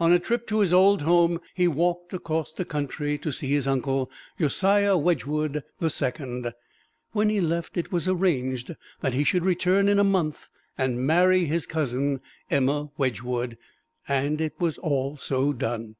On 0.00 0.14
a 0.14 0.18
trip 0.18 0.46
to 0.46 0.60
his 0.60 0.72
old 0.72 1.02
home, 1.02 1.42
he 1.52 1.68
walked 1.68 2.14
across 2.14 2.54
the 2.54 2.64
country 2.64 3.18
to 3.18 3.30
see 3.30 3.48
his 3.48 3.68
uncle, 3.68 4.10
Josiah 4.40 4.96
Wedgwood 4.96 5.62
the 5.78 5.90
Second. 5.90 6.54
When 7.12 7.28
he 7.28 7.42
left 7.42 7.76
it 7.76 7.92
was 7.92 8.08
arranged 8.08 8.74
that 9.02 9.12
he 9.12 9.24
should 9.24 9.44
return 9.44 9.86
in 9.90 9.98
a 9.98 10.04
month 10.04 10.48
and 10.78 11.06
marry 11.06 11.44
his 11.44 11.66
cousin, 11.66 12.22
Emma 12.50 12.90
Wedgwood. 12.96 13.58
And 14.08 14.40
it 14.40 14.54
was 14.58 14.78
all 14.78 15.18
so 15.18 15.52
done. 15.52 15.96